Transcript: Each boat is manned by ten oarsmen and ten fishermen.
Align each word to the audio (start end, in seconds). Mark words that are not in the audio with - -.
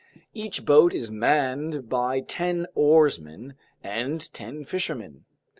Each 0.33 0.65
boat 0.65 0.95
is 0.95 1.11
manned 1.11 1.87
by 1.87 2.21
ten 2.21 2.65
oarsmen 2.73 3.53
and 3.83 4.33
ten 4.33 4.65
fishermen. 4.65 5.25